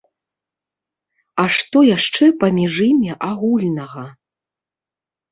А 1.43 1.43
што 1.57 1.83
яшчэ 1.97 2.29
паміж 2.43 2.73
імі 2.87 3.11
агульнага? 3.29 4.07